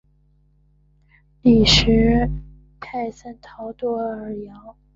[1.43, 2.27] 利什
[2.79, 4.75] 派森陶多尔扬。